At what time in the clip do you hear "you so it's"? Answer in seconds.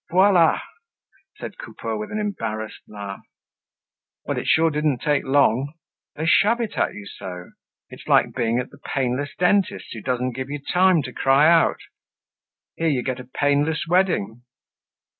6.95-8.07